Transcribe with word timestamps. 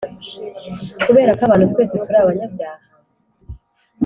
kubera 1.05 1.31
ko 1.37 1.41
abantu 1.47 1.65
twese 1.71 1.95
turi 2.03 2.17
abanyabyaha 2.23 2.83